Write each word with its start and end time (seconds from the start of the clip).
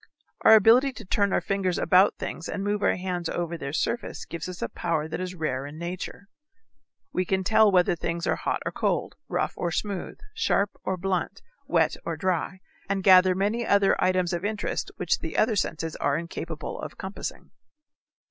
Our 0.43 0.55
ability 0.55 0.93
to 0.93 1.05
turn 1.05 1.31
our 1.31 1.41
fingers 1.41 1.77
about 1.77 2.15
things 2.17 2.49
and 2.49 2.63
move 2.63 2.81
our 2.81 2.95
hands 2.95 3.29
over 3.29 3.55
their 3.55 3.71
surface 3.71 4.25
gives 4.25 4.49
us 4.49 4.63
a 4.63 4.67
power 4.69 5.07
that 5.07 5.19
is 5.19 5.35
rare 5.35 5.67
in 5.67 5.77
nature. 5.77 6.27
We 7.13 7.23
can 7.23 7.43
tell 7.43 7.71
whether 7.71 7.95
things 7.95 8.25
are 8.25 8.35
hot 8.35 8.63
or 8.65 8.71
cold, 8.71 9.13
rough 9.29 9.53
or 9.55 9.69
smooth, 9.69 10.17
sharp 10.33 10.71
or 10.83 10.97
blunt, 10.97 11.43
wet 11.67 11.97
or 12.03 12.17
dry, 12.17 12.61
and 12.89 13.03
gather 13.03 13.35
many 13.35 13.63
other 13.63 13.95
items 14.03 14.33
of 14.33 14.43
interest 14.43 14.89
which 14.97 15.19
the 15.19 15.37
other 15.37 15.55
senses 15.55 15.95
are 15.97 16.17
incapable 16.17 16.81
of 16.81 16.97
compassing. 16.97 17.51